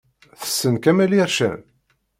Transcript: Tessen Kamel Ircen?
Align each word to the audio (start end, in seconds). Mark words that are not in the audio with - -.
Tessen 0.39 0.75
Kamel 0.83 1.11
Ircen? 1.21 1.57